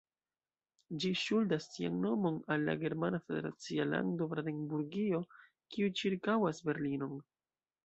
[1.01, 5.23] Ĝi ŝuldas sian nomon al la germana federacia lando Brandenburgio,
[5.77, 7.17] kiu ĉirkaŭas Berlinon.